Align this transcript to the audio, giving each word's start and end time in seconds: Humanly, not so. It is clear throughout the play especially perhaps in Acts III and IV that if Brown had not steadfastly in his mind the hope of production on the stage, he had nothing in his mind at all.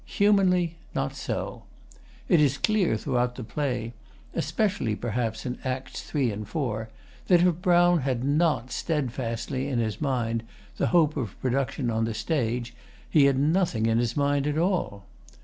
Humanly, 0.17 0.77
not 0.95 1.13
so. 1.13 1.61
It 2.27 2.41
is 2.41 2.57
clear 2.57 2.97
throughout 2.97 3.35
the 3.35 3.43
play 3.43 3.93
especially 4.33 4.95
perhaps 4.95 5.45
in 5.45 5.59
Acts 5.63 6.09
III 6.15 6.31
and 6.31 6.41
IV 6.41 6.87
that 7.27 7.43
if 7.45 7.61
Brown 7.61 7.99
had 7.99 8.23
not 8.23 8.71
steadfastly 8.71 9.67
in 9.67 9.77
his 9.77 10.01
mind 10.01 10.41
the 10.77 10.87
hope 10.87 11.15
of 11.17 11.39
production 11.39 11.91
on 11.91 12.05
the 12.05 12.15
stage, 12.15 12.73
he 13.07 13.25
had 13.25 13.37
nothing 13.37 13.85
in 13.85 13.99
his 13.99 14.17
mind 14.17 14.47
at 14.47 14.57
all. 14.57 15.05